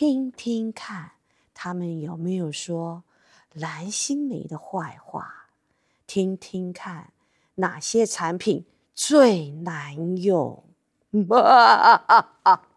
[0.00, 1.10] 听听看，
[1.52, 3.02] 他们有没有说
[3.52, 5.48] 蓝心湄的坏话？
[6.06, 7.12] 听听看，
[7.56, 8.64] 哪些产品
[8.94, 10.62] 最难用？